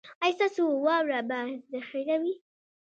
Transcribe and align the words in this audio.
ایا 0.23 0.35
ستاسو 0.37 0.63
واوره 0.85 1.19
به 1.29 1.39
ذخیره 1.71 2.15
وي؟ 2.21 2.33